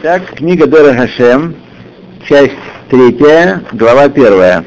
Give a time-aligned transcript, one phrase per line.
[0.00, 1.56] Так, книга Дора Хашем,
[2.28, 2.54] часть
[2.88, 4.64] третья, глава первая.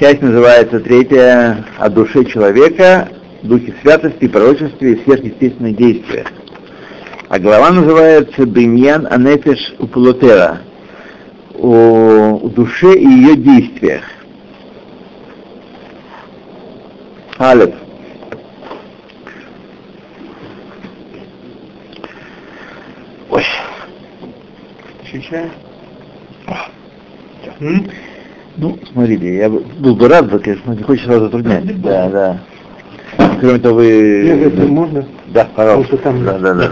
[0.00, 3.10] Часть называется третья о душе человека,
[3.44, 6.26] духе святости, пророчестве и сверхъестественных действиях.
[7.28, 10.62] А глава называется Беньян Анефеш Упулотера
[11.54, 14.02] о душе и ее действиях.
[17.38, 17.72] Алеф.
[23.30, 23.44] Ой.
[25.12, 25.50] Чай.
[28.56, 31.80] Ну, смотрите, я был бы рад, конечно, не хочется вас затруднять.
[31.80, 32.40] Да, да.
[33.40, 34.22] Кроме того, вы...
[34.24, 35.06] Нет, это можно?
[35.28, 35.96] Да, пожалуйста.
[35.96, 36.68] Потому что там да, да,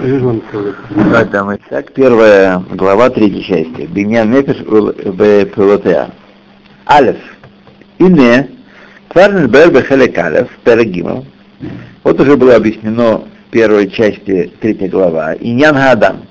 [1.02, 1.24] да.
[1.24, 1.58] Да, мы...
[1.70, 3.86] Так, первая глава третьей части.
[3.86, 6.10] Биньян Нефеш в Пилотеа.
[6.86, 7.16] Алеф.
[7.98, 8.48] Ине.
[9.08, 10.48] Кварнен Бер Бехелек Алеф.
[10.64, 11.24] Перегимов.
[12.02, 15.34] Вот уже было объяснено в первой части третьей глава.
[15.34, 16.22] Иньян Гадам.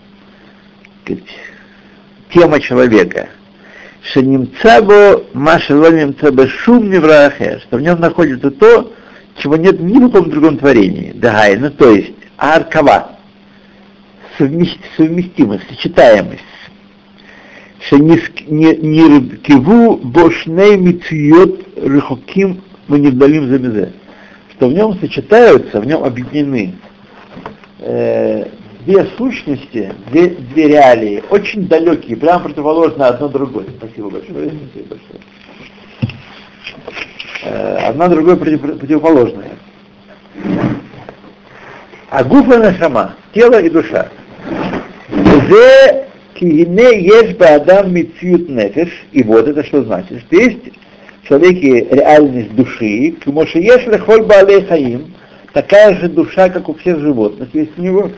[2.33, 3.29] Тема человека.
[4.01, 8.93] Шенимцабо Машелонимцабо Шум Неврахе, что в нем находится то,
[9.37, 11.11] чего нет ни в каком другом творении.
[11.13, 13.17] Дагай, ну то есть аркава,
[14.37, 16.43] совместимость, сочетаемость.
[17.89, 19.27] Шениркиву
[19.97, 23.93] бошней мициот рыхоким мы не вдалим замезе.
[24.51, 26.75] Что в нем сочетаются, в нем объединены
[27.79, 28.45] э,
[28.85, 33.65] две сущности, две, две реалии, очень далекие, прямо противоположно одно другой.
[33.77, 34.51] Спасибо большое.
[34.71, 35.19] Спасибо большое.
[37.43, 39.51] Э, одна другой против, противоположная.
[42.09, 44.09] А гуфа нашама, тело и душа.
[45.49, 50.59] Зе кигине ешь адам митсют нефеш, и вот это что значит, что есть
[51.23, 55.13] в человеке реальность души, кмоше ешь лехоль баалей хаим,
[55.53, 58.11] такая же душа, как у всех животных, есть у него.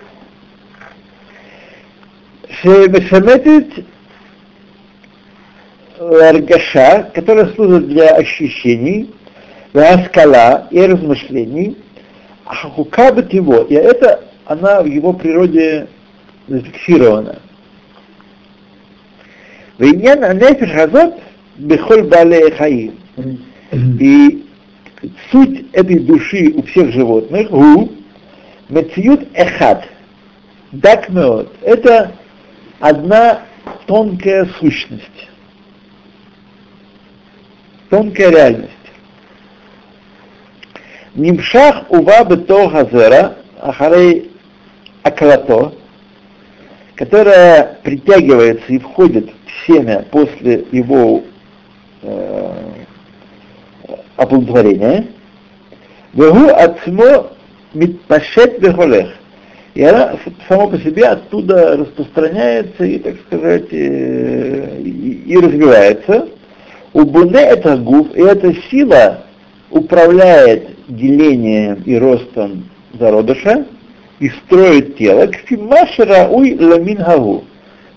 [2.49, 3.85] Шемешаметит
[5.99, 9.13] аргаша, которая служит для ощущений,
[10.05, 11.77] скала и размышлений,
[12.45, 15.87] а хукабет его, и это она в его природе
[16.47, 17.39] зафиксирована.
[19.77, 21.15] Виньян анефиш азот
[21.57, 22.97] бехоль бале хаим.
[23.71, 24.45] И
[25.31, 27.91] суть этой души у всех животных, гу,
[28.69, 29.83] мециют эхад,
[30.71, 32.13] дакмеот, это
[32.79, 33.41] одна
[33.85, 35.29] тонкая сущность,
[37.89, 38.71] тонкая реальность.
[41.15, 44.31] Нимшах ува бето газера, ахарей
[45.03, 45.73] акрато,
[46.95, 51.23] которая притягивается и входит в семя после его
[52.03, 52.71] э,
[54.15, 55.07] оплодотворения,
[56.13, 57.31] вегу ацмо
[57.73, 59.16] митпашет вехолех.
[59.77, 60.17] И она
[60.47, 66.29] само по себе оттуда распространяется и, так сказать, э, и, и развивается.
[66.93, 69.25] У Буне это гуф, и эта сила
[69.69, 72.67] управляет делением и ростом
[72.99, 73.67] зародыша
[74.17, 77.43] и строит тело, кфимашера уй ламин гаву,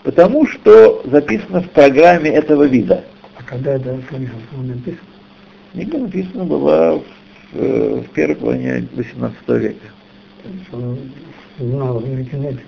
[0.03, 3.05] потому что записано в программе этого вида.
[3.39, 4.29] А когда это написано?
[5.73, 7.03] Книга написана была в,
[7.55, 9.87] э, в первой половине 18 века.
[11.59, 12.63] Знал генетику.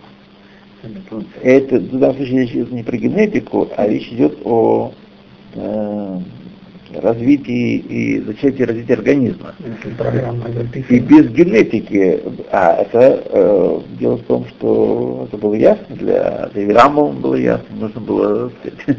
[1.43, 4.93] Это в данном случае речь идет не про генетику, а речь идет о
[5.55, 6.19] э,
[7.01, 9.55] развитии и зачатии развития организма.
[10.89, 16.89] И без генетики, а это э, дело в том, что это было ясно для, для
[16.89, 18.99] было ясно, нужно было сказать,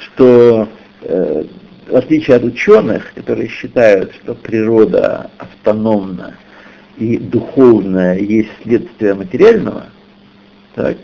[0.00, 0.68] что
[1.02, 1.44] э,
[1.88, 6.34] в отличие от ученых, которые считают, что природа автономна
[6.98, 9.86] и духовная есть следствие материального,
[10.74, 10.96] так,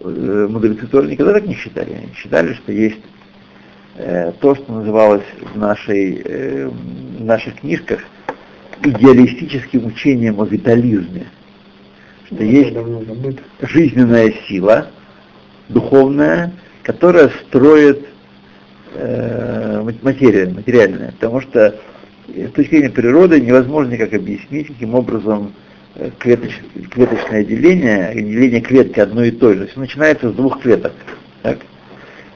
[0.00, 1.92] э, мудрецы тоже никогда так не считали.
[1.92, 3.00] Они считали, что есть
[3.96, 5.24] э, то, что называлось
[5.54, 8.00] в, нашей, э, в наших книжках
[8.82, 11.26] идеалистическим учением о витализме.
[12.26, 12.76] Что ну, есть
[13.60, 14.88] жизненная сила,
[15.68, 16.52] духовная,
[16.82, 18.06] которая строит
[18.94, 21.12] э, материя, материальная.
[21.12, 21.78] Потому что
[22.34, 25.52] с точки зрения природы невозможно никак объяснить, каким образом
[26.18, 26.52] клеточ,
[26.90, 29.66] клеточное деление, деление клетки одной и той же.
[29.66, 30.92] Все начинается с двух клеток.
[31.42, 31.58] Так?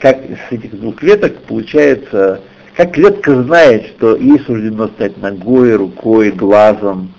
[0.00, 0.19] Как
[0.49, 2.41] с этих двух клеток получается,
[2.76, 7.12] как клетка знает, что ей суждено стать ногой, рукой, глазом.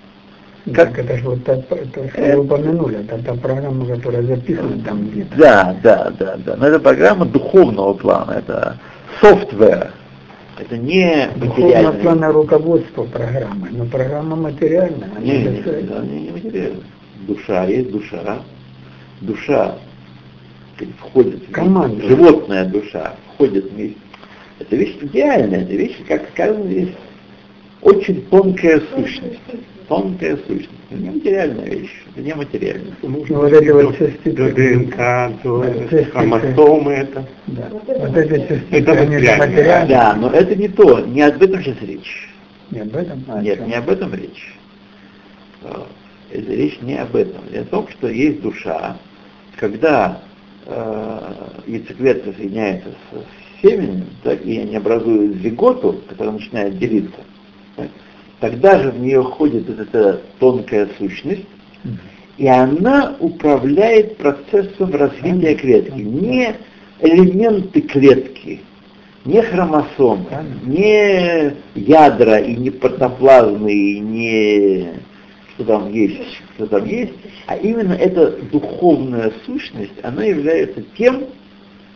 [0.74, 0.90] Как...
[0.90, 5.08] Так это же вот та, то, что вы упомянули, это та программа, которая записана там
[5.08, 5.38] где-то.
[5.38, 6.56] Да, да, да, да.
[6.58, 8.78] Но это программа духовного плана, это
[9.22, 9.92] софтвер.
[10.58, 11.92] Это не материальное.
[11.92, 15.10] Форма плана руководства программы, но программа материальная.
[15.12, 16.84] Она не, не, она не материальная.
[17.28, 18.40] Душа есть душа.
[19.22, 19.78] Душа
[21.00, 22.08] входит в Команда.
[22.08, 23.96] животная душа входит в вещь.
[24.60, 26.94] Это вещь идеальная, это вещь, как сказано ну, есть
[27.82, 29.40] очень тонкая сущность.
[29.88, 30.70] Тонкая сущность.
[30.90, 32.94] Это не материальная вещь, это не материальная.
[33.04, 34.52] Ну, вот эти вот частицы.
[34.52, 37.26] ДНК, хромосомы это.
[37.48, 37.70] Да.
[37.72, 39.86] Вот эти частицы, Это они материальные.
[39.88, 42.30] Да, но это не то, не об этом сейчас речь.
[42.72, 43.24] Не об этом?
[43.28, 43.68] А, Нет, чем?
[43.68, 44.54] не об этом речь.
[45.62, 45.84] Э,
[46.32, 47.42] Это речь не об этом.
[47.52, 48.98] Речь о том, что есть душа,
[49.58, 50.22] когда
[50.66, 51.20] э,
[51.68, 57.20] яйцеклетка соединяется с, с семенем, так, и они образуют зиготу, которая начинает делиться,
[57.76, 57.90] так,
[58.46, 61.48] тогда же в нее входит вот эта тонкая сущность,
[62.38, 66.00] и она управляет процессом развития клетки.
[66.00, 66.56] Не
[67.00, 68.62] элементы клетки,
[69.26, 70.28] не хромосомы,
[70.64, 74.90] не ядра и не протоплазмы, и не
[75.56, 76.22] что там есть,
[76.56, 77.14] что там есть,
[77.48, 81.24] а именно эта духовная сущность, она является тем,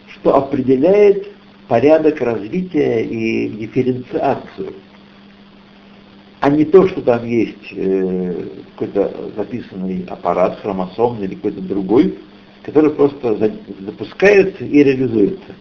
[0.07, 1.27] что определяет
[1.67, 4.73] порядок развития и дифференциацию,
[6.41, 8.33] а не то, что там есть э,
[8.75, 12.17] какой-то записанный аппарат хромосомный или какой-то другой,
[12.63, 13.51] который просто за-
[13.85, 15.51] запускается и реализуется.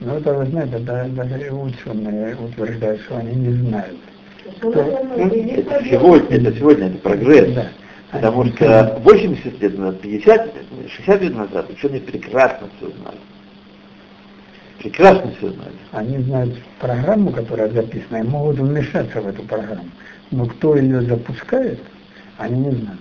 [0.00, 3.96] Ну, это вы знаете, да- даже ученые утверждают, что они не знают.
[4.62, 7.54] Ну, Это сегодня, это сегодня, это прогресс.
[7.54, 7.68] Да.
[8.12, 10.54] Потому что 80 лет назад, 50 лет,
[10.96, 13.18] 60 лет назад ученые прекрасно все знали.
[14.78, 15.72] Прекрасно все знали.
[15.92, 19.88] Они знают программу, которая записана, и могут вмешаться в эту программу.
[20.30, 21.80] Но кто ее запускает,
[22.38, 23.00] они не знают.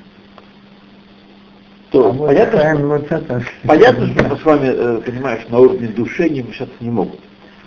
[1.92, 5.42] То, А вот понятно, Хайм что, вот это- понятно, что мы с вами, э, понимаешь,
[5.50, 7.20] на уровне души не вмешаться не могут.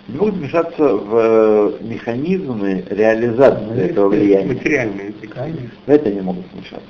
[0.08, 4.46] Не могут вмешаться в э, механизмы реализации Ну, этого влияния.
[4.54, 5.12] Материальные.
[5.32, 5.70] Конечно.
[5.86, 6.86] В это не могут вмешаться.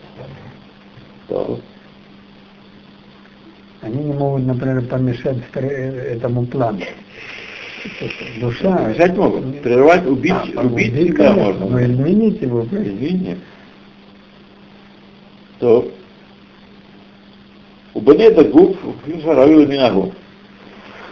[1.28, 1.60] То
[3.81, 6.79] Они не могут, например, помешать стро- этому плану.
[8.39, 8.89] Душа...
[8.89, 9.61] Мешать могут.
[9.61, 11.65] Прервать, убить, А, убить убить, всегда конечно, можно.
[11.65, 12.61] Но изменить его.
[12.63, 13.37] Извини.
[15.59, 15.87] То.
[17.95, 20.09] ובנה את הגוף וכפי שהראוי מן הגוף.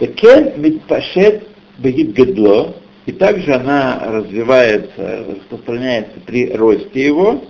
[0.02, 1.36] וכן מתפשט
[1.80, 2.74] בהתגדלו,
[3.06, 7.44] и также она развивается, распространяется при росте его.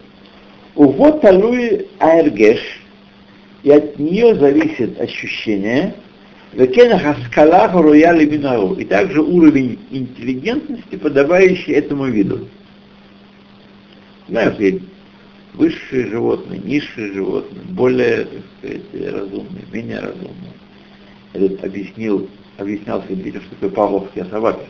[0.75, 2.59] Увод талуи аэргеш,
[3.64, 5.94] и от нее зависит ощущение,
[8.74, 12.46] и также уровень интеллигентности, подобающий этому виду.
[14.28, 14.82] Знаешь, есть
[15.54, 20.52] высшие животные, низшие животные, более, так сказать, разумные, менее разумные.
[21.32, 22.28] Этот объяснил,
[22.58, 24.66] объяснял своим детям, что такое павловские собаки.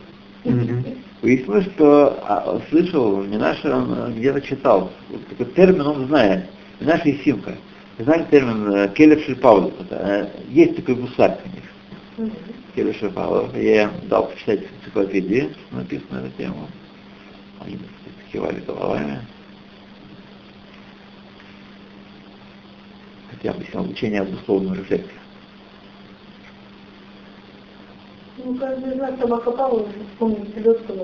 [1.21, 6.45] Выяснилось, что а, слышал, не наш, он где-то читал, вот такой термин он знает,
[6.79, 7.55] не наш и Симка.
[7.97, 9.73] Знаете термин э, Келев Шельпаулев?
[9.79, 12.31] Это, э, Есть такой гусак у них.
[12.75, 13.55] Келев Шельпаулев.
[13.55, 16.67] Я дал почитать энциклопедии, написано на эту тему.
[17.61, 17.79] Они
[18.31, 19.21] кивали головами.
[23.31, 25.07] Хотя объяснял учение об условном рефлексе.
[28.43, 31.03] Ну, каждый из нас собака Павлова вспомнит селедку на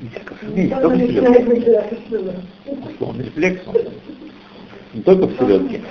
[0.00, 2.42] Не всякое сомнение, только в селедке.
[2.66, 3.60] Условный рефлекс.
[3.66, 3.74] он.
[3.74, 4.39] Не
[4.92, 5.82] не только в селедке.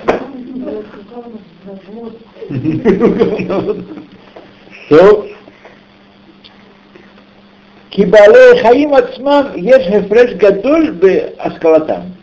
[4.86, 5.26] Все.
[7.90, 12.14] Кибале хаим ацмам еш хефреш гадоль бы аскалатам.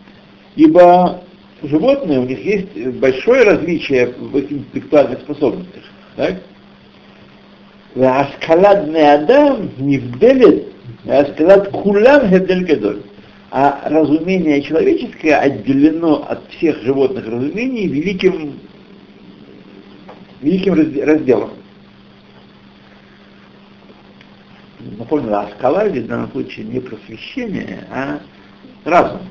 [0.56, 1.22] Ибо
[1.64, 5.84] животные, у них есть большое различие в интеллектуальных способностях.
[6.16, 6.36] Так?
[7.96, 10.68] Аскалат не адам не вделит,
[11.08, 13.02] а аскалат кулам хедель гадоль.
[13.50, 18.60] А разумение человеческое отделено от всех животных разумений великим,
[20.42, 21.52] великим разде- разделом.
[24.80, 28.20] Напомню, а скала в данном случае не просвещение, а
[28.84, 29.22] разум,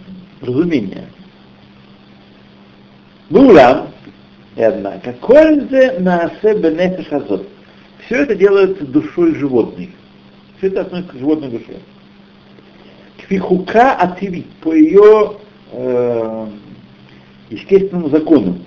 [0.41, 1.05] разумение.
[3.29, 3.89] Булам,
[4.57, 7.47] и однако, кользе на себе.
[8.07, 9.91] Все это делается душой животных.
[10.57, 11.81] Все это относится к животной душе.
[13.29, 15.39] Квихука ативи, по ее
[15.73, 16.47] э,
[17.51, 18.59] естественному закону.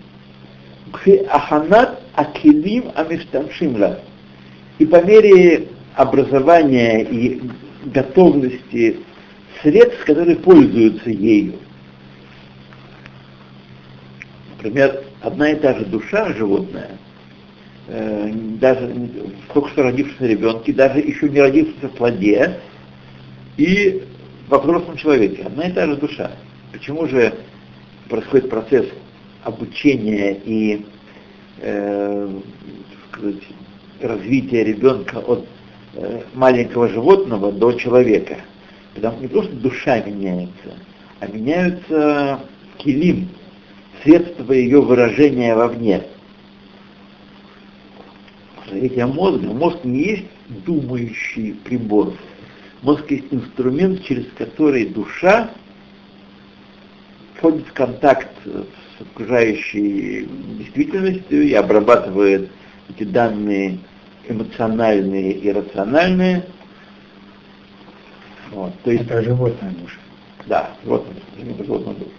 [0.92, 4.00] Кфи аханат акилим амиштамшимла.
[4.80, 7.42] И по мере образования и
[7.86, 9.00] готовности
[9.62, 11.54] средств, которые пользуются ею.
[14.58, 16.92] Например, одна и та же душа животная,
[17.88, 22.60] э, даже в только что родившемся ребенке, даже еще не родившемся в плоде,
[23.56, 24.04] и
[24.50, 25.44] во взрослом человеке.
[25.44, 26.32] Одна и та же душа.
[26.74, 27.34] Почему же
[28.10, 28.88] происходит процесс
[29.44, 30.86] обучения и
[31.60, 32.30] э,
[33.12, 33.44] сказать,
[34.02, 35.46] развития ребенка от
[35.94, 38.38] э, маленького животного до человека.
[38.96, 40.74] Потому не просто душа меняется,
[41.20, 42.40] а меняются
[42.78, 43.30] килим,
[44.04, 46.04] средства ее выражения вовне.
[48.68, 49.48] Говорите о мозге.
[49.48, 50.26] Мозг не есть
[50.66, 52.14] думающий прибор.
[52.82, 55.52] Мозг есть инструмент, через который душа
[57.36, 62.50] входит в контакт с окружающей действительностью и обрабатывает
[62.90, 63.80] эти данные
[64.28, 66.46] эмоциональные и рациональные.
[68.52, 70.00] Вот, то есть, это животная душа.
[70.48, 71.16] Да, животная,
[71.58, 72.12] животная душа.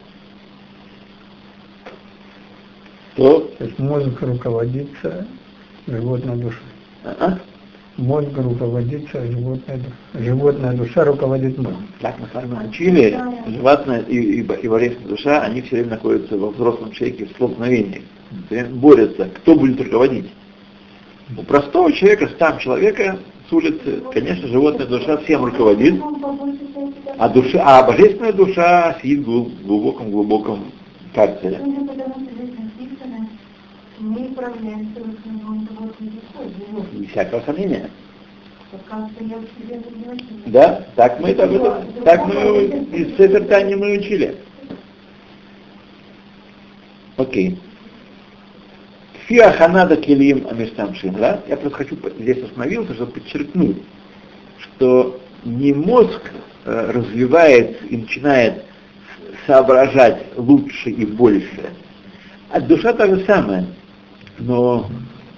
[3.16, 5.26] То, то есть мозг руководится
[5.86, 6.60] животной душой.
[7.04, 7.40] А-а?
[7.96, 10.24] Мозг руководится животной душой.
[10.24, 11.86] Животная душа руководит мозгом.
[12.00, 16.38] Так мы с вами учили, животная и, и, и божественная душа, они все время находятся
[16.38, 18.02] во взрослом человеке в столкновении.
[18.70, 20.30] Борются, кто будет руководить.
[21.36, 23.18] У простого человека, там человека
[23.48, 26.00] с улицы, конечно, животная душа всем руководит,
[27.18, 30.72] а, душа, а божественная душа сидит в глубоком-глубоком
[31.14, 31.60] карцере.
[33.98, 34.30] Мы
[36.92, 37.90] Не всякого сомнения.
[40.46, 41.50] Да, так мы, так,
[42.04, 44.36] так мы из Сефертани мы учили.
[47.16, 47.58] Окей.
[49.26, 51.40] Фиа ханада келим амиштамшин, да?
[51.48, 53.76] Я просто хочу, здесь остановился, чтобы подчеркнуть,
[54.58, 56.20] что не мозг
[56.64, 58.64] э, развивается и начинает
[59.46, 61.70] соображать лучше и больше,
[62.50, 63.66] а душа та же самая.
[64.38, 64.88] Но,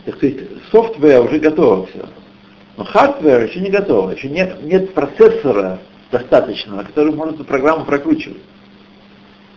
[0.05, 0.37] так сказать,
[0.71, 2.09] software уже готово все.
[2.77, 5.79] Но hardware еще не готово, еще нет, нет процессора
[6.11, 8.43] достаточного, который может эту программу прокручивать.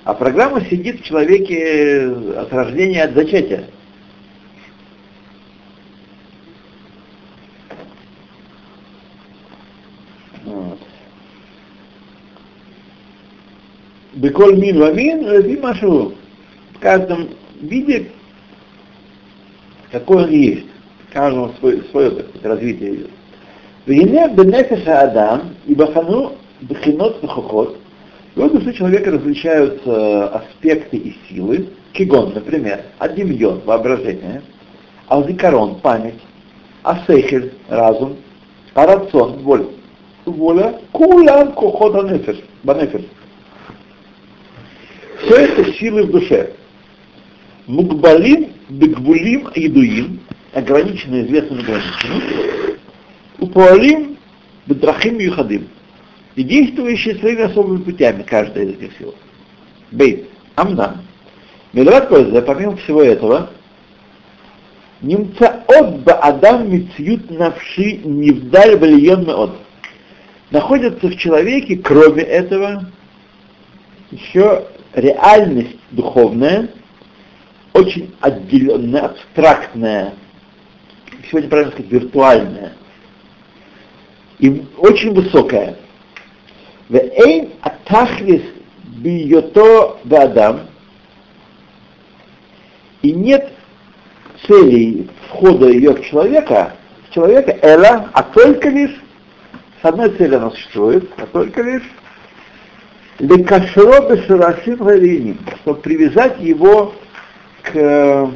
[0.04, 3.66] А программа сидит в человеке от рождения, от зачатия.
[14.14, 16.14] Беколь мин вамин, леви машу.
[16.74, 18.12] В каждом виде,
[20.00, 20.66] какой он есть.
[21.14, 23.10] Каждому свое, свое развитие идет.
[23.86, 27.78] Вине бенефиша адам и бахану бахинот бахохот.
[28.36, 31.70] И вот души человека различаются аспекты и силы.
[31.94, 34.42] Кигон, например, адимьон, воображение,
[35.08, 36.20] алзикарон, память,
[36.84, 38.18] асехель, разум,
[38.74, 39.68] арацон, воля,
[40.26, 43.04] воля, кулам кохот анефеш, банефеш.
[45.22, 46.52] Все это силы в душе.
[47.68, 50.20] Мукбалим, бегвулим, идуим,
[50.54, 52.78] ограниченные известными границами.
[53.40, 54.18] Упуалим,
[54.66, 55.68] бедрахим юхадим.
[56.36, 59.16] И действующие своими особыми путями, каждая из этих сил.
[59.92, 61.02] Бейт, амнам.
[61.74, 63.50] Милват польза, помимо всего этого,
[65.02, 69.52] Немца от ба адам мицют навши невдаль валиен от.
[70.52, 72.86] Находится в человеке, кроме этого,
[74.10, 76.70] еще реальность духовная,
[77.76, 80.14] очень отделенная, абстрактная,
[81.30, 82.74] сегодня правильно сказать, виртуальная,
[84.40, 85.76] и очень высокая.
[86.88, 88.44] Вейн атахлис
[88.84, 90.62] бийото бадам,
[93.02, 93.52] и нет
[94.48, 96.76] целей входа ее в человека,
[97.10, 98.96] в человека, эла, а только лишь,
[99.82, 101.84] с одной целью она существует, а только лишь
[103.20, 106.94] Лекашро бешарашим чтобы привязать его
[107.66, 108.28] к э,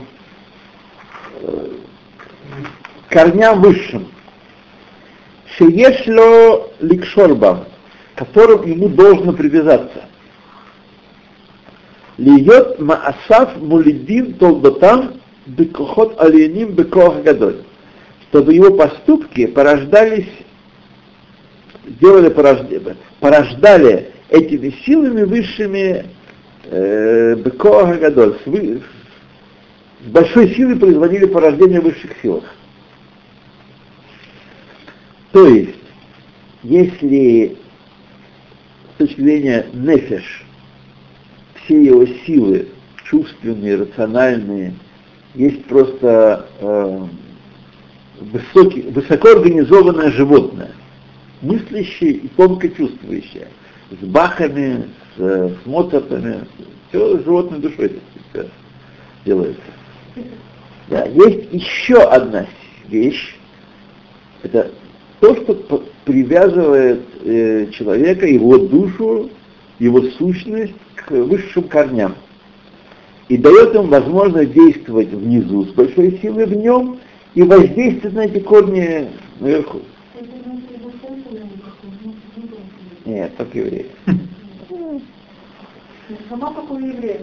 [3.09, 4.11] корням высшим.
[5.57, 7.65] Шеешло ликшорбам,
[8.15, 10.05] которым ему должно привязаться.
[12.17, 17.63] Льет маасав мулидин толдотам бекохот алиеним бекох гадоль.
[18.29, 20.29] Чтобы его поступки порождались,
[21.85, 26.05] сделали порождали, порождали этими силами высшими
[26.65, 28.81] э, Бекоа Гадоль, с,
[30.05, 32.43] с большой силой производили порождение высших силах.
[35.31, 35.75] То есть,
[36.63, 37.57] если
[38.93, 40.45] с точки зрения нефеш,
[41.55, 42.67] все его силы,
[43.03, 44.73] чувственные, рациональные,
[45.35, 47.05] есть просто э,
[48.19, 50.71] высокий, высокоорганизованное животное,
[51.41, 53.47] мыслящее и тонко чувствующее–
[53.91, 56.45] с бахами, с, с моцартами,
[56.89, 57.99] все животной душой
[58.33, 58.49] это
[59.25, 59.61] делается.
[60.87, 62.47] Да, есть еще одна
[62.87, 63.35] вещь,
[64.43, 64.71] это
[65.19, 69.29] то, что привязывает э, человека, его душу,
[69.77, 72.15] его сущность к высшим корням.
[73.27, 76.99] И дает ему возможность действовать внизу с большой силой в нем
[77.35, 79.09] и воздействует на эти корни
[79.39, 79.81] наверху.
[83.05, 83.85] Нет, только евреи.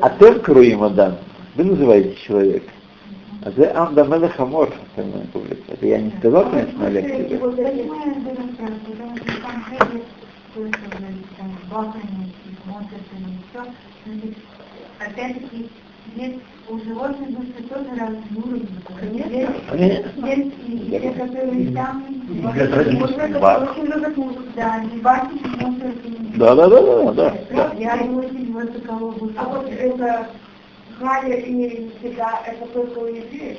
[0.00, 1.16] А тем круим Адам.
[1.56, 2.70] Вы называете человека.
[3.42, 4.72] А ты Амдамеда Хамор.
[4.96, 7.40] Это я не сказал, конечно, на лекции.
[14.98, 15.70] Опять-таки,
[16.16, 16.38] есть
[16.68, 18.68] у животных души тоже разные уровни.
[19.68, 20.26] Конечно.
[20.26, 22.04] Есть те, которые там,
[23.02, 27.72] очень любят музыку, да, не баки, не Да, да, да, да, да.
[27.78, 30.28] Я не очень высокого А вот это
[30.98, 33.58] Галя и всегда, это только у евреев?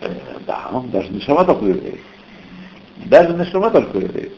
[0.00, 2.00] Э, Да, он даже не шама только у евреев.
[3.06, 4.32] Даже не шама только у евреев.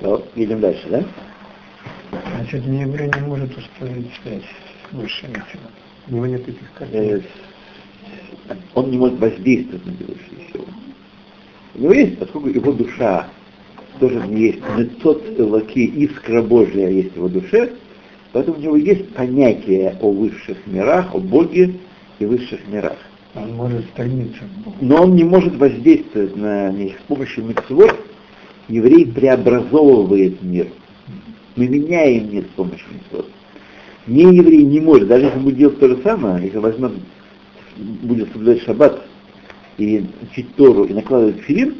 [0.00, 1.04] Вот, идем дальше, да?
[2.36, 5.74] Значит, нееврей не может установить связь с высшими силами.
[6.08, 7.24] У него нет этих Э, картин.
[8.74, 10.66] Он не может воздействовать на высшие силы.
[11.74, 13.28] У него есть, поскольку его душа
[13.98, 17.72] тоже в ней есть мецот лаки, искра Божья есть в его душе,
[18.32, 21.74] поэтому у него есть понятие о высших мирах, о Боге
[22.18, 22.96] и высших мирах.
[23.34, 24.76] Он может стремиться к Богу.
[24.80, 27.96] Но он не может воздействовать на них с помощью мецвод.
[28.68, 30.68] Еврей преобразовывает мир.
[31.56, 33.28] Мы меняем мир с помощью мецвод.
[34.06, 36.92] Не еврей не может, даже если будет делать то же самое, если возьмет,
[37.76, 39.02] будет соблюдать шаббат
[39.78, 41.76] и учить Тору и накладывать филин,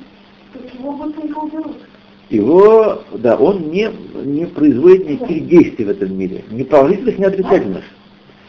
[2.31, 3.91] его да, он не,
[4.25, 7.85] не производит никаких действий в этом мире, ни положительных, ни отрицательных.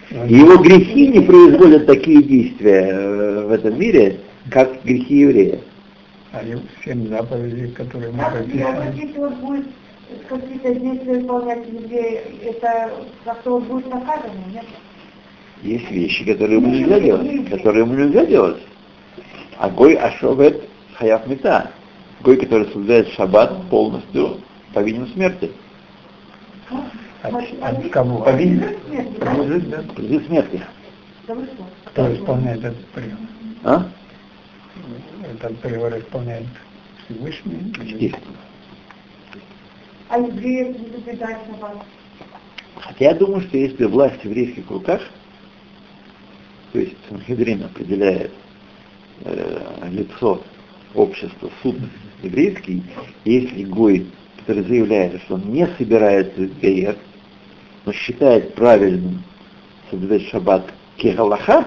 [0.10, 5.60] И его грехи не производят такие действия э, в этом мире, как грехи еврея.
[6.32, 6.42] А
[6.84, 8.94] семь заповедей, которые мы прописаны.
[8.96, 9.66] если он будет
[10.30, 12.92] какие-то действия выполнять евреи, это
[13.24, 14.66] как-то он будет наказан, нет?
[15.64, 18.58] Есть вещи, которые ему нельзя делать, которые ему нельзя делать.
[19.58, 21.72] А гой ашовет хаяв мета.
[22.22, 24.42] Гой, который соблюдает шаббат полностью,
[24.74, 25.52] повинен смерти.
[27.22, 28.24] От, от кого?
[28.24, 28.76] Повинен.
[29.20, 29.84] Подлежит, да?
[30.28, 30.62] Смерти.
[31.86, 33.28] Кто исполняет этот приговор?
[33.64, 33.90] А?
[35.24, 36.46] Этот приговор исполняет
[37.06, 37.74] Всевышний?
[37.82, 38.38] Естественно.
[40.10, 41.78] А евреев не соблюдать шаббат?
[42.80, 45.02] Хотя я думаю, что если власть в еврейских руках,
[46.74, 48.32] то есть Санхедрин определяет
[49.22, 50.42] э, лицо
[50.94, 51.76] общества, суд
[52.24, 52.84] еврейский,
[53.24, 54.08] если Гой,
[54.40, 56.96] который заявляет, что он не собирается Гаер,
[57.86, 59.24] но считает правильным
[59.90, 61.66] соблюдать шаббат кегалаха,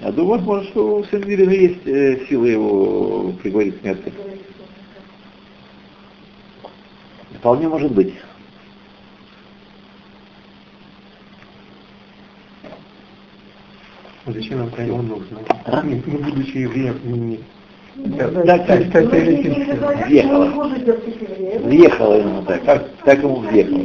[0.00, 4.12] я думаю, возможно, что у Санхедрина есть э, сила его приговорить к смерти.
[7.38, 8.14] Вполне может быть.
[14.40, 15.38] Зачем нам Каин нужно?
[15.66, 15.82] А?
[15.82, 17.40] Мы, мы, будучи евреем, не...
[17.96, 23.36] Да, Да, так, Ну, что он не будет евреев, Въехало ему так, как, так ему
[23.36, 23.80] въехало.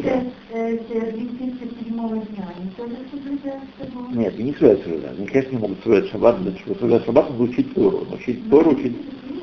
[3.78, 4.16] шаббат.
[4.16, 5.12] Нет, не соблюдают шаббат.
[5.18, 8.08] Они, конечно, не могут соблюдать шаббат, для чего соблюдать шаббат, надо учить Тору.
[8.10, 8.96] Но Учить Тору, учить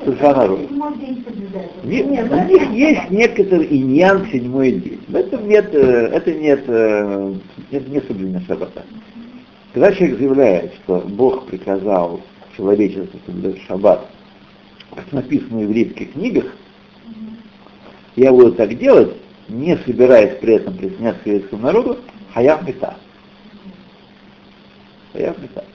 [0.03, 0.57] Сульханару.
[0.57, 1.83] Седьмой день соблюдают.
[1.83, 4.99] Нет, у них есть некоторый иньян седьмой день.
[5.07, 7.33] Нет, э, это нет, э,
[7.71, 8.83] нет, не соблюдение шаббата.
[9.73, 12.21] Когда человек заявляет, что Бог приказал
[12.55, 14.07] человечеству соблюдать шаббат,
[14.93, 16.45] как написано в еврейских книгах,
[18.15, 19.15] я буду так делать,
[19.49, 21.97] не собираясь при этом присоединяться к еврейскому народу,
[22.33, 22.97] хаяв мета.
[25.13, 25.65] Хаяв мета.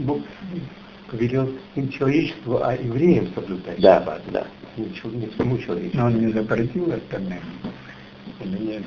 [0.00, 0.20] Бог
[1.12, 4.22] велел не человечеству, а евреям соблюдать Да, шаббат.
[4.30, 4.46] да.
[4.76, 6.00] Не, чел- не всему человечеству.
[6.00, 7.40] Но он не запретил остальным.
[8.54, 8.82] Или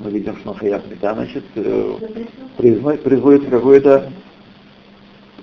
[0.00, 1.94] Мы видим, что хаяв мета, значит, э,
[2.56, 4.12] производит, производит какое-то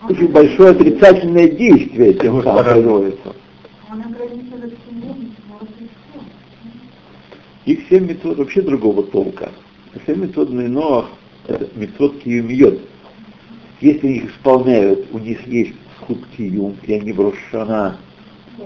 [0.07, 3.33] очень большое отрицательное действие тем самым производится.
[3.89, 4.15] Но.
[7.65, 9.51] Их семь метод вообще другого толка.
[10.05, 11.09] Семь метод Ноах—
[11.47, 12.79] это метод киюмьет.
[13.81, 17.97] Если их исполняют, у них есть схуд киюм, и они в Рошана,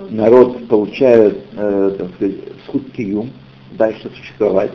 [0.10, 3.32] народ получает, э, так сказать, схуд киюм,
[3.72, 4.72] дальше существовать.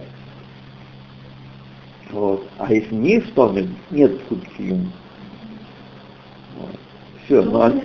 [2.11, 2.46] Вот.
[2.59, 4.92] А если не исполняют, нет схуд киюм.
[6.59, 6.70] Вот.
[7.24, 7.83] Все, но они,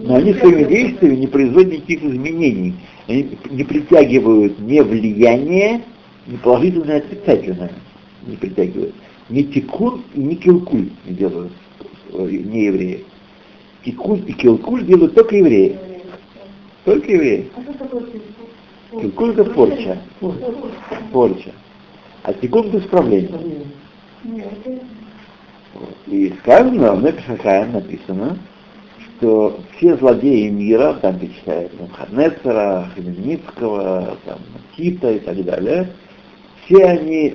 [0.00, 2.74] но они своими действиями не производят никаких изменений.
[3.06, 5.82] Они не притягивают ни влияние,
[6.26, 7.72] ни положительное, ни отрицательное.
[8.26, 8.94] Не притягивают.
[9.28, 11.52] Ни тикун и ни килкуль не делают
[12.12, 13.04] э, не евреи.
[13.84, 15.78] Тикун и килкуль делают только евреи.
[16.84, 17.48] Только евреи.
[17.56, 18.02] А что такое
[18.92, 19.98] это порча.
[21.12, 21.52] Порча.
[22.22, 23.40] а тикун к исправлению.
[24.24, 24.80] Нет, это
[25.74, 25.96] Вот.
[26.06, 28.38] И сказано, в Непишахаем написано,
[28.98, 34.38] что все злодеи мира, там перечисляют Ханецера, Хмельницкого, там,
[34.76, 35.88] Тита и так далее,
[36.64, 37.34] все они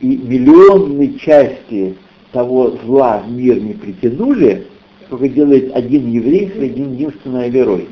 [0.00, 1.96] и миллионные части
[2.32, 4.66] того зла в мир не притянули,
[5.06, 7.88] сколько делает один еврей один единственной верой.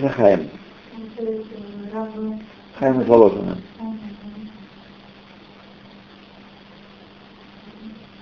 [0.00, 0.48] это Хайм
[2.78, 3.58] Хаим из Воложина.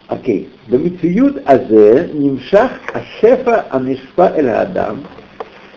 [0.08, 0.48] Окей.
[0.66, 5.04] Бамитсиюд азе нимшах ашефа анишфа эль адам.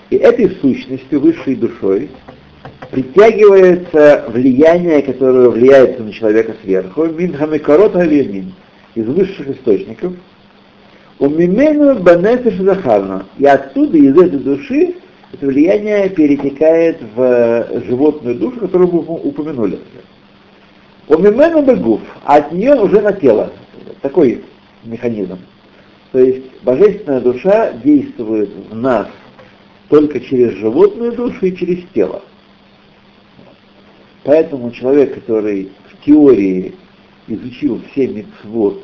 [0.10, 2.10] И этой сущностью, высшей душой,
[2.90, 8.54] притягивается влияние, которое влияет на человека сверху, мин хамикарот алимин,
[8.96, 10.14] из высших источников,
[11.20, 14.96] у мимену банефиш захарна, и отсюда, из этой души,
[15.34, 19.80] это влияние перетекает в животную душу, которую мы упомянули.
[21.08, 23.52] У мимену бегуф, а от нее уже на тело.
[24.02, 24.44] Такой
[24.84, 25.40] механизм.
[26.12, 29.08] То есть божественная душа действует в нас
[29.90, 32.22] только через животную душу и через тело.
[34.24, 36.76] Поэтому человек, который в теории
[37.28, 38.84] изучил все митцвот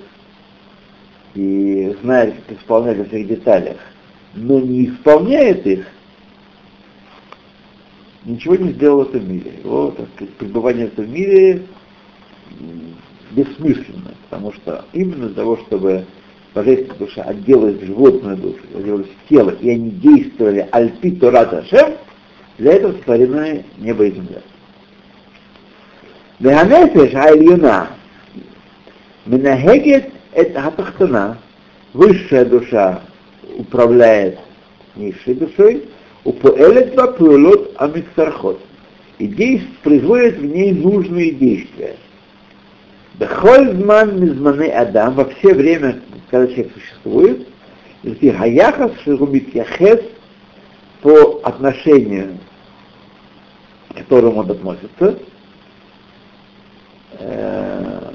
[1.35, 3.77] и знает, как исполнять во всех деталях,
[4.33, 5.85] но не исполняет их,
[8.27, 9.53] ничего не сделал в этом мире.
[9.63, 11.63] Его так сказать, пребывание в этом мире
[13.31, 16.05] бессмысленно, потому что именно для того, чтобы
[16.53, 21.93] божественная душа отделалась в животную душу, отделалась в тело, и они действовали альпи Торат Ашем,
[22.57, 24.41] для этого сотворены небо и земля.
[26.39, 27.89] Веганефеш Айлюна
[29.25, 31.37] Менахегет это Хатахтана,
[31.93, 33.01] высшая душа
[33.57, 34.39] управляет
[34.95, 35.83] низшей душой,
[36.23, 38.59] упоэлет вапуэлот амитсархот,
[39.19, 41.95] и действует, производит в ней нужные действия.
[43.15, 45.99] Бехользман мизманы Адам, во все время,
[46.29, 47.47] когда человек существует,
[48.03, 50.01] Хаяхас Шигумит Яхес
[51.01, 52.37] по отношению,
[53.89, 55.19] к которому он относится,
[57.19, 58.11] э,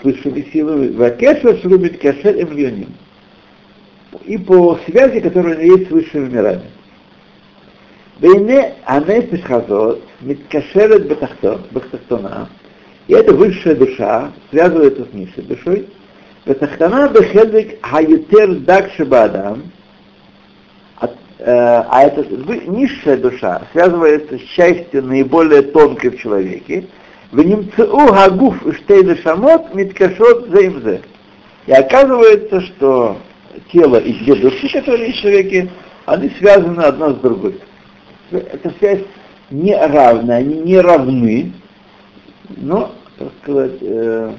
[0.00, 2.94] с высшими силами, Вакеша Шигумит Кашер Эмлионим,
[4.24, 6.62] и по связи, которая есть с высшими мирами.
[8.20, 12.48] Бейне анефиш хазот миткашерет бахтахтона,
[13.06, 15.88] и эта высшая душа связывается с низшей душой,
[16.44, 19.62] бахтахтона бехедек хаютер дакши бадам,
[20.98, 22.26] а эта
[22.66, 26.84] низшая душа связывается с частью наиболее тонкой в человеке,
[27.32, 31.00] в немцеу гагуф штейда шамот миткашот заимзе.
[31.66, 33.16] И оказывается, что
[33.72, 35.70] тело и те души, которые есть в человеке,
[36.04, 37.58] они связаны одна с другой
[38.30, 39.02] так связь
[39.50, 41.52] не равная, они не равны,
[42.56, 44.32] но, так сказать, э,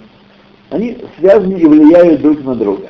[0.69, 2.89] они связаны и влияют друг на друга.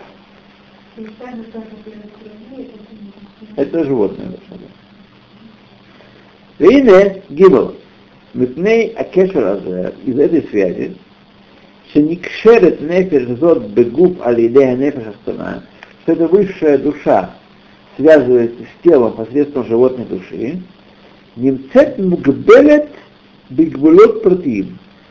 [3.55, 4.27] Это животное.
[6.59, 7.75] Вейне гибл.
[8.33, 10.95] Митней акешер азе, из этой связи,
[11.91, 15.63] шеникшерет нефеш зод бегуб алидея нефеш астана,
[16.03, 17.31] что это высшая душа
[17.97, 20.61] связывается с телом посредством животной души,
[21.35, 22.89] немцет мугбелет
[23.49, 24.67] бигбулот против.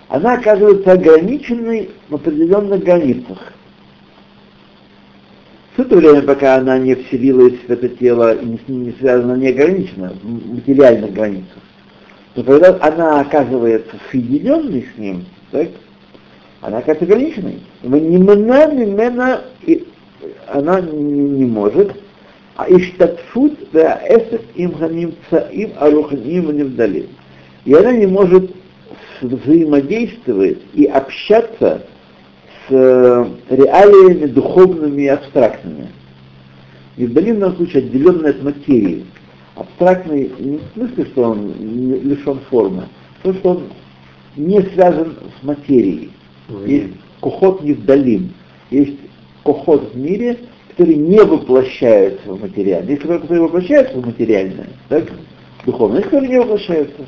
[0.09, 3.39] Она оказывается ограниченной в определенных границах.
[5.73, 9.49] Все это время, пока она не вселилась в это тело и не не связана, не
[9.49, 11.63] ограничена в материальных границах.
[12.35, 15.69] Но когда она оказывается соединенной с ним, так,
[16.61, 17.61] она оказывается ограниченной.
[17.83, 19.87] Мы не мена, и
[20.49, 21.93] она не, может,
[22.69, 25.15] иштатфут да эсет им ханим
[25.53, 27.07] им аруханим невдалим.
[27.65, 28.51] И она не может
[29.21, 31.87] взаимодействовать и общаться
[32.69, 35.89] с э, реалиями духовными и абстрактными.
[36.97, 39.05] Невдалим в данном случае отделенный от материи.
[39.57, 42.85] Абстрактный не в смысле, что он лишен формы,
[43.23, 43.63] то, что он
[44.37, 46.11] не связан с материей.
[46.67, 48.33] Есть кухот невдалим.
[48.71, 48.99] Есть
[49.43, 50.39] кухот в мире,
[50.71, 52.91] который не воплощается в материальное.
[52.91, 55.11] Есть которые воплощаются в материальное, так?
[55.65, 57.07] Духовное, есть которые не воплощаются.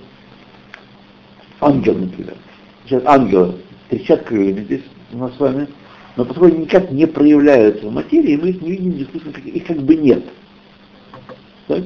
[1.61, 2.35] Ангел, например.
[2.85, 3.55] Сейчас ангелы
[3.89, 5.69] трещат крыльями здесь у нас с вами,
[6.17, 9.79] но поскольку они никак не проявляются в материи, мы их не видим, как- их как
[9.79, 10.25] бы нет.
[11.69, 11.85] Так?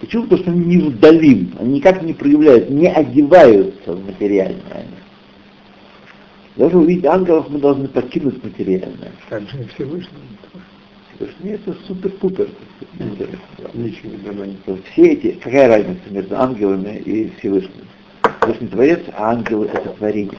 [0.00, 0.24] Почему?
[0.24, 4.86] Потому что они не вдалим, они никак не проявляют, не одеваются в материальное.
[6.56, 9.12] Даже увидеть ангелов мы должны покинуть материальное.
[9.28, 10.18] Так же и Всевышний.
[11.18, 12.48] Всевышний, это супер-пупер.
[14.92, 17.86] Все эти, какая разница между ангелами и Всевышним?
[18.40, 20.38] Всевышний Творец, а ангелы это творение.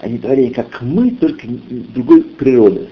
[0.00, 2.88] Они творения, как мы, только другой природы.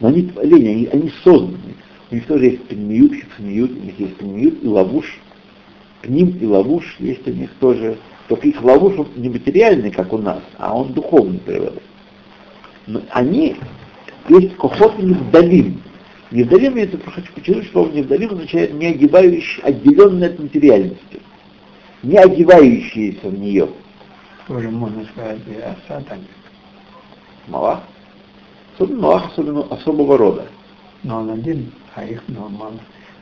[0.00, 1.76] Но они творения, они, они созданы.
[2.10, 5.18] У них тоже есть пнемиют, хитсмиют, у них есть пнемиют и лавуш.
[6.02, 7.96] Пним и лавуш есть у них тоже.
[8.28, 11.80] Только их лавуш он не материальный, как у нас, а он духовный природы.
[12.86, 13.56] Но они,
[14.28, 15.82] есть кохот невдалим.
[16.30, 21.20] Невдалим, я это хочу подчеркнуть, что невдалим означает не огибающий, отделенный от материальности.
[22.02, 23.68] Не одевающиеся в нее.
[24.48, 26.24] Тоже можно сказать и о сатане.
[27.48, 27.82] Малах.
[28.74, 30.46] Особенно Малах особенно особого рода.
[31.02, 32.72] Но он один, а их много.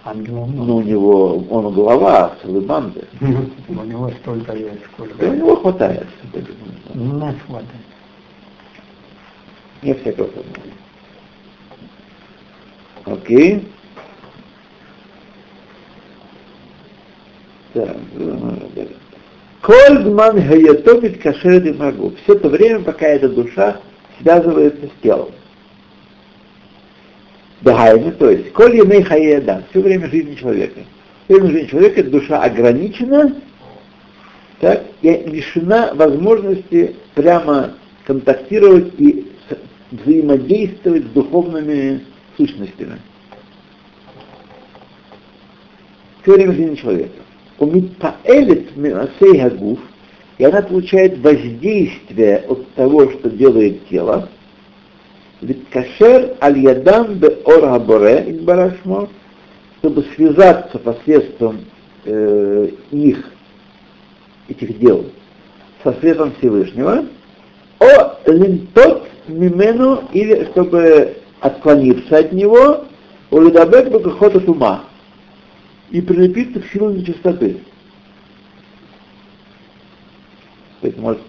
[0.05, 0.67] Ангелов много.
[0.67, 3.05] Ну, у него, он глава целой банды.
[3.69, 5.25] У него столько есть, сколько.
[5.25, 6.07] У него хватает.
[6.95, 7.69] Ну, нас хватает.
[9.83, 10.75] Не всякого сомнения.
[13.11, 13.67] Окей.
[17.75, 17.97] Так.
[19.63, 22.13] Коль зман хаятовит кашерет и могу.
[22.23, 23.81] Все то время, пока эта душа
[24.21, 25.31] связывается с телом.
[27.63, 30.81] Дагайна, то есть, коль емей хаеда, все время жизни человека.
[31.25, 33.35] Все время жизни человека душа ограничена,
[34.61, 37.73] так, и лишена возможности прямо
[38.07, 39.31] контактировать и
[39.91, 42.03] взаимодействовать с духовными
[42.41, 42.99] сущностями.
[46.25, 47.23] Время жизни человека.
[47.59, 49.79] Умитпаэлит миасей гагуф,
[50.39, 54.29] и она получает воздействие от того, что делает тело,
[55.41, 59.09] ведь кашер аль-ядам бе ор боре барашмо,
[59.79, 61.65] чтобы связаться посредством
[62.05, 63.25] э, их,
[64.49, 65.07] этих дел,
[65.83, 67.07] со светом Всевышнего,
[67.79, 72.85] о линтот мимену, или чтобы отклониться от него,
[73.31, 74.85] Уидабек Бакахот от ума
[75.91, 77.61] и прилепиться к силу нечистоты.
[80.81, 81.21] То есть может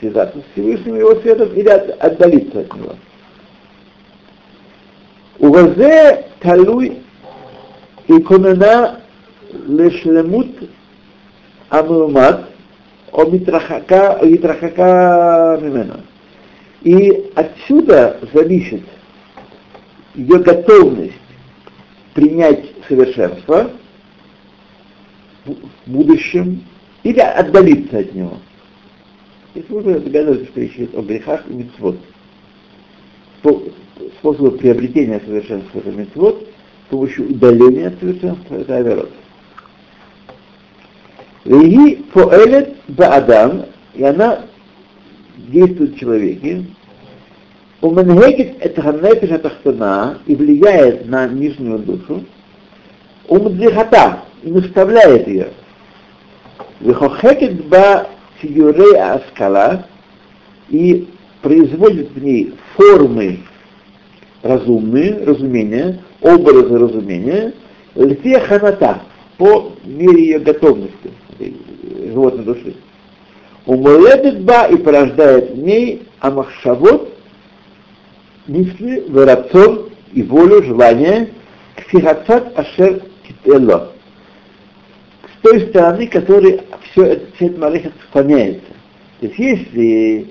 [0.00, 2.94] связаться с Всевышним его светом или от, отдалиться от него.
[5.38, 6.98] Увазе талуй
[8.08, 9.00] и конена
[9.66, 10.48] лешлемут
[11.68, 12.48] амумат
[13.12, 14.18] о митрахака
[15.62, 16.00] мимена.
[16.82, 18.82] И отсюда зависит
[20.18, 21.14] ее готовность
[22.12, 23.70] принять совершенство
[25.44, 25.54] в
[25.86, 26.64] будущем
[27.04, 28.38] или отдалиться от него.
[29.54, 31.98] Если вы догадываетесь, что речь идет о грехах и митцвот.
[34.18, 36.48] Способы приобретения совершенства это митцвот,
[36.86, 39.12] с помощью удаления от совершенства это аверот.
[41.44, 44.44] Веги поэлет баадам, и она
[45.36, 46.66] действует в человеке,
[47.80, 52.24] уменгегет это ханнефиш атахтана и влияет на нижнюю душу,
[53.28, 55.48] умдзихата и наставляет ее.
[56.80, 58.08] Вехохекет ба
[58.40, 59.86] фигурей аскала
[60.68, 61.08] и
[61.42, 63.40] производит в ней формы
[64.42, 67.52] разумные, разумения, образы разумения,
[67.94, 69.02] льфе ханата,
[69.36, 71.12] по мере ее готовности
[72.12, 72.74] животной души.
[73.66, 77.17] Умоледет ба и порождает в ней амахшавот,
[78.48, 81.28] мысли, вырацон и волю, желание,
[81.76, 83.92] ксихацат ашер китело.
[85.22, 88.72] С той стороны, которой все это, все это малехет склоняется.
[89.20, 90.26] То есть если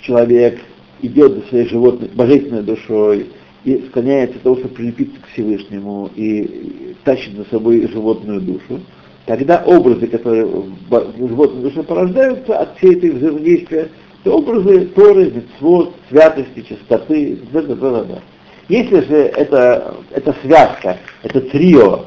[0.00, 0.60] человек
[1.02, 3.26] идет за своей животной, божественной душой,
[3.64, 8.80] и склоняется к тому, чтобы прилепиться к Всевышнему и тащит за собой животную душу,
[9.26, 13.88] тогда образы, которые в животной душе порождаются от всей этой взаимодействия,
[14.20, 18.18] это образы Торы, митцвот, святости, чистоты, да, да, да, да.
[18.68, 22.06] Если же это, эта связка, это трио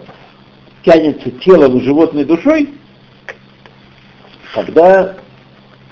[0.83, 2.69] тянется телом и животной душой,
[4.53, 5.17] тогда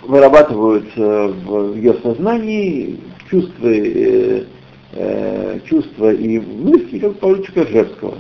[0.04, 4.46] вырабатываются в ее сознании чувства, э,
[4.94, 8.18] э, чувства и мысли, как получика Жевского,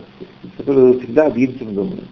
[0.58, 2.06] который всегда объемтем думает.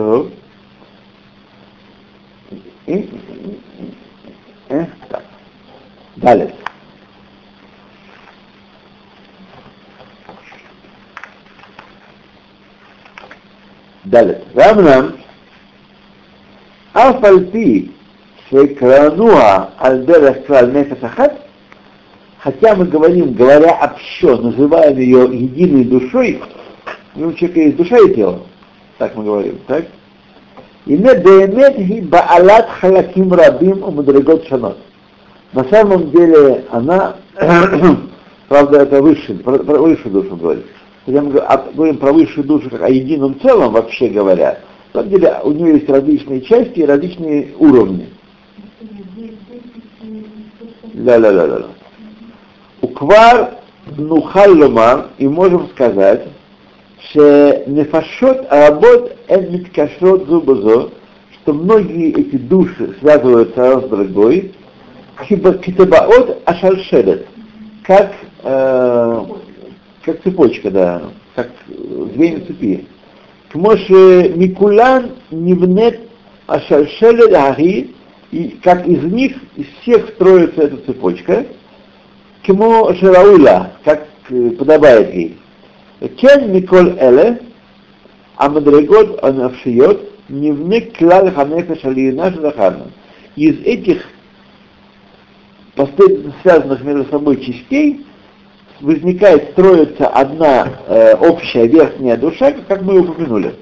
[0.00, 0.30] То.
[2.86, 3.08] И,
[4.68, 5.24] э, так.
[6.16, 6.54] Далее.
[14.13, 15.09] ד' ואמנם
[16.93, 17.87] אף על פי
[18.49, 21.31] שקרנוע על דרך כלל נפש אחת,
[22.43, 26.41] хотя мы говорим, говоря общо, называем ее единой душой,
[27.15, 28.41] у человека есть душа и тело,
[28.99, 29.85] Так мы говорим, так?
[30.85, 34.77] Ине беемет ги баалат халаким рабим умудрегот шанот.
[35.53, 37.15] На самом деле она,
[38.47, 40.65] правда, это высший, про, про высшую душу говорит.
[41.10, 44.60] когда мы говорим про высшую душу как о едином целом, вообще говоря,
[44.94, 48.10] на самом деле у нее есть различные части и различные уровни.
[50.94, 51.66] Да, да, да, да.
[52.80, 53.54] Уквар
[53.96, 56.28] нухаллумар, и можем сказать,
[57.08, 60.90] что нефашот аработ эн миткашрот зубазо,
[61.42, 64.52] что многие эти души связываются с другой,
[65.28, 67.26] китабаот ашальшедет,
[67.82, 68.12] как,
[68.44, 69.24] э,
[70.04, 71.02] как цепочка, да,
[71.34, 72.86] как звенья цепи.
[73.50, 76.00] Кмоше Микулан Нивнет
[76.46, 77.94] Ашальшелет Ари,
[78.30, 81.46] и как из них, из всех строится эта цепочка,
[82.44, 84.06] Кмо Шарауля, как
[84.58, 85.38] подобает ей.
[86.16, 87.40] Кен Миколь Эле,
[88.36, 92.86] а Мадрегот Анавшиот, Нивне Клал Ханефеш Алиена Шадахарна.
[93.36, 94.04] Из этих
[96.42, 98.04] связанных между собой частей
[98.80, 103.54] возникает, строится одна э, общая верхняя душа, как мы упомянули.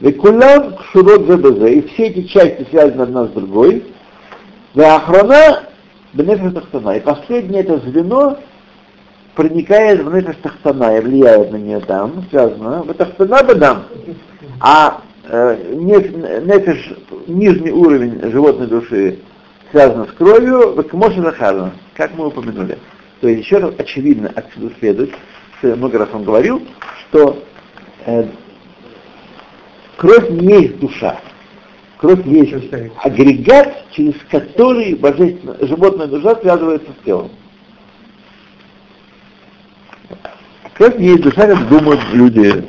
[0.00, 3.84] Векулам кшурот ЗБЗ, и все эти части связаны одна с другой.
[4.74, 5.64] Веахрона
[6.12, 6.96] бенефеш тахтана.
[6.96, 8.38] И последнее это звено
[9.34, 12.82] проникает в нефеш тахтана и влияет на нее там, связано.
[12.82, 13.84] В тахтана бедам.
[14.60, 16.94] А э, нефеш,
[17.28, 19.20] нижний уровень животной души
[19.70, 20.74] связано с кровью,
[21.94, 22.78] как мы упомянули.
[23.24, 25.14] То есть еще раз очевидно отсюда следует,
[25.56, 26.62] что я много раз вам говорил,
[27.08, 27.42] что
[28.04, 28.28] э,
[29.96, 31.18] кровь не есть душа.
[31.96, 32.52] Кровь есть
[33.02, 37.30] агрегат, через который божественная, животная душа связывается с телом.
[40.74, 42.62] Кровь не есть душа, как думают люди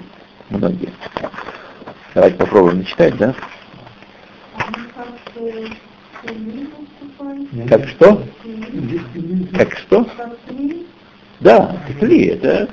[0.52, 0.94] многие.
[2.14, 3.36] Давайте попробуем читать, да?
[7.68, 8.22] Как что?
[9.54, 10.06] Как что?
[11.40, 12.70] Да, кли, это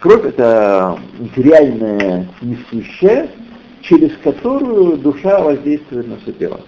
[0.00, 3.28] кровь это материальная несущая,
[3.82, 6.60] через которую душа воздействует на все тело.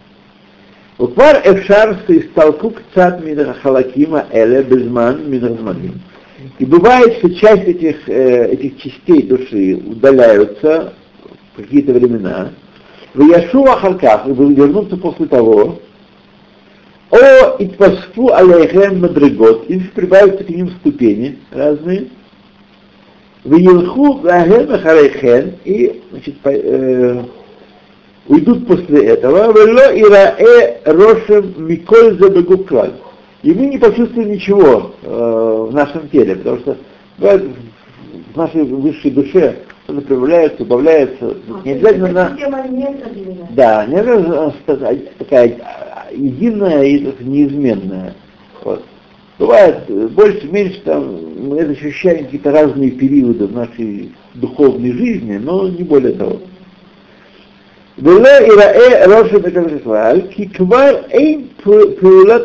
[0.98, 3.22] Уквар эфшар истолку кцат
[3.62, 6.00] халакима эле безман мин
[6.58, 10.92] И бывает, что часть этих, э, этих частей души удаляются
[11.54, 12.50] в какие-то времена,
[13.14, 15.78] в Яшуа Харках, и после того,
[17.10, 22.08] о итвасфу алейхем мадригот, и прибавятся к ним ступени разные,
[23.44, 27.22] в Елху Гахем Харейхен, и значит, э,
[28.28, 32.92] уйдут после этого, вело ираэ рошем миколь забегуклаль.
[33.42, 36.76] И мы не почувствуем ничего э, в нашем теле, потому что
[37.18, 39.56] в нашей высшей душе
[39.87, 41.37] что-то прибавляется, убавляется.
[41.49, 42.37] А, не обязательно на...
[43.51, 44.53] Да, не обязательно
[45.17, 45.57] такая
[46.11, 48.13] единая и неизменная.
[48.63, 48.83] Вот.
[49.39, 55.67] Бывает больше, меньше, там, мы это ощущаем какие-то разные периоды в нашей духовной жизни, но
[55.67, 56.39] не более того.
[57.99, 61.47] ולא ייראה ראש המקדש ישראל, כי כבר אין
[61.99, 62.41] פעולת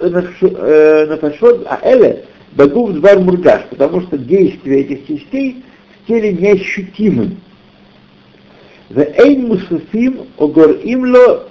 [1.11, 2.11] הנפשות האלה
[2.57, 5.72] בגוף דבר מורגש, потому что действия этих частей в
[6.08, 7.38] теле неощутимым.
[8.89, 11.48] Эйн мусуфим огор имло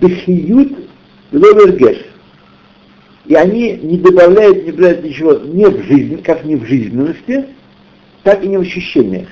[0.00, 0.72] бихиют
[1.32, 1.98] ловергеш.
[3.26, 7.46] И они не добавляют, не добавляют ничего ни в жизнь, как ни в жизненности,
[8.22, 9.28] так и не в ощущениях.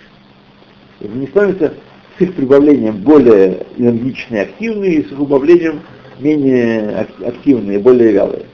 [1.00, 1.74] Они становятся
[2.18, 5.80] с их прибавлением более энергичные, активные, и с их убавлением
[6.18, 8.44] менее активные, более вялые.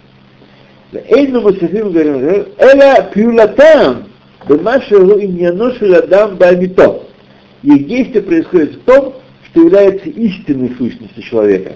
[0.92, 4.09] Эйну мы говорим, эля пюлатам,
[4.48, 7.02] Бемашеру иньяно шеладам бамито.
[7.62, 9.14] Их действие происходит в том,
[9.46, 11.72] что является истинной сущностью человека.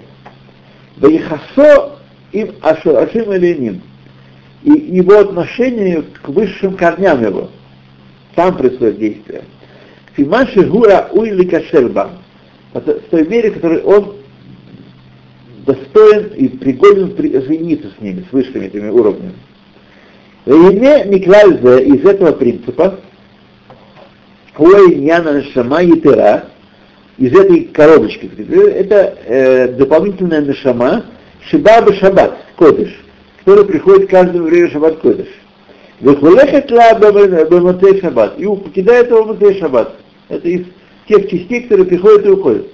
[0.97, 1.99] Ваихасо
[2.31, 3.81] им ашим или ним.
[4.63, 7.49] И его отношение к высшим корням его.
[8.33, 9.43] Там происходит действие.
[10.15, 12.11] Фимаши гура уйли кашерба.
[12.73, 14.15] В той мере, в которой он
[15.65, 19.33] достоин и пригоден соединиться с ними, с высшими этими уровнями.
[20.45, 22.99] Из этого принципа,
[24.53, 26.45] Хуэйняна Нашама Етера,
[27.17, 28.29] из этой коробочки,
[28.75, 31.05] это э, дополнительная Нашама,
[31.49, 32.93] Шибаба Шаббат, Кодыш,
[33.43, 35.29] который приходит каждому еврею Шаббат Кодыш.
[35.99, 39.95] Вехулехет ла баматей Шаббат, и покидает его Матей Шаббат.
[40.29, 40.65] Это из
[41.07, 42.67] тех частей, которые приходят и уходят.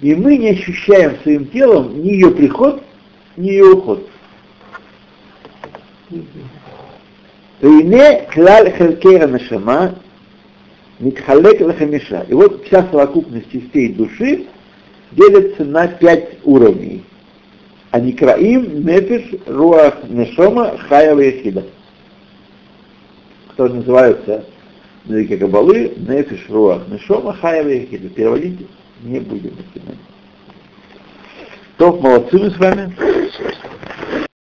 [0.00, 2.82] И мы не ощущаем своим телом ни ее приход,
[3.38, 4.08] ни ее уход.
[7.60, 9.94] Вейне клаль хелкера нашама
[10.98, 12.26] митхалек лахамиша.
[12.28, 14.46] И вот вся совокупность частей души
[15.12, 17.04] делится на пять уровней.
[17.90, 21.64] Аникраим, нефиш, руах, нешома, хаява и хида.
[23.50, 24.44] Которые называются
[25.06, 28.08] на языке Кабалы, нефиш, руах, нешома, хаява и хида.
[28.08, 28.66] Переводить
[29.02, 29.52] не будем.
[31.78, 32.92] То, молодцы мы с вами.